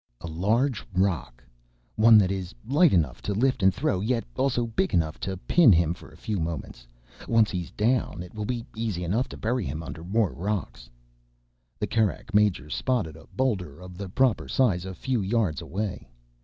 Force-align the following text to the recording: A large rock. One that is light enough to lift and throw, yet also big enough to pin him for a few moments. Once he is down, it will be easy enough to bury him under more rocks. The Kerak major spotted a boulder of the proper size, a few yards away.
A 0.19 0.27
large 0.27 0.83
rock. 0.95 1.43
One 1.95 2.17
that 2.17 2.31
is 2.31 2.55
light 2.67 2.91
enough 2.91 3.21
to 3.21 3.35
lift 3.35 3.61
and 3.61 3.71
throw, 3.71 3.99
yet 3.99 4.23
also 4.35 4.65
big 4.65 4.95
enough 4.95 5.19
to 5.19 5.37
pin 5.37 5.71
him 5.71 5.93
for 5.93 6.09
a 6.09 6.17
few 6.17 6.39
moments. 6.39 6.87
Once 7.27 7.51
he 7.51 7.61
is 7.61 7.69
down, 7.69 8.23
it 8.23 8.33
will 8.33 8.43
be 8.45 8.65
easy 8.75 9.03
enough 9.03 9.29
to 9.29 9.37
bury 9.37 9.63
him 9.65 9.83
under 9.83 10.03
more 10.03 10.33
rocks. 10.33 10.89
The 11.77 11.85
Kerak 11.85 12.33
major 12.33 12.67
spotted 12.67 13.15
a 13.15 13.27
boulder 13.37 13.79
of 13.79 13.95
the 13.95 14.09
proper 14.09 14.47
size, 14.47 14.85
a 14.85 14.95
few 14.95 15.21
yards 15.21 15.61
away. 15.61 16.09